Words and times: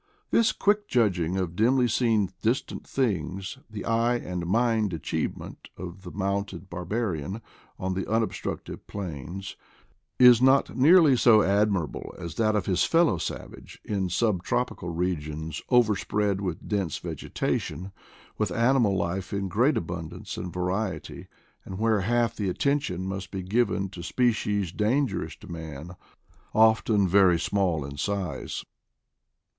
This 0.31 0.51
quick 0.51 0.87
judging 0.87 1.37
of 1.37 1.55
dimly 1.55 1.87
seen 1.87 2.31
distant 2.41 2.87
things, 2.87 3.59
the 3.69 3.85
eye 3.85 4.15
and 4.15 4.47
mind 4.47 4.93
achievement 4.93 5.69
of 5.77 6.01
the 6.01 6.09
mounted 6.09 6.71
bar 6.71 6.87
barian 6.87 7.39
on 7.77 7.93
the 7.93 8.09
unobstructed 8.11 8.87
plains, 8.87 9.55
is 10.17 10.41
not 10.41 10.75
nearly 10.75 11.15
so 11.15 11.43
admirable 11.43 12.15
as 12.17 12.33
that 12.33 12.55
of 12.55 12.65
his 12.65 12.83
fellow 12.83 13.19
savage 13.19 13.79
in 13.85 14.09
sub 14.09 14.41
tropical 14.41 14.89
regions 14.89 15.61
overspread 15.69 16.41
with 16.41 16.67
dense 16.67 16.97
vegetation, 16.97 17.91
with 18.39 18.49
animal 18.51 18.97
life 18.97 19.31
in 19.31 19.49
great 19.49 19.77
abundance 19.77 20.35
and 20.35 20.51
variety, 20.51 21.27
and 21.63 21.77
where 21.77 21.99
half 22.01 22.35
the 22.35 22.49
attention 22.49 23.05
must 23.05 23.29
be 23.29 23.43
given 23.43 23.87
to 23.89 24.01
species 24.01 24.71
dangerous 24.71 25.35
to 25.35 25.45
man, 25.47 25.91
often 26.55 27.07
very 27.07 27.37
small 27.39 27.85
in 27.85 27.97
size. 27.97 28.63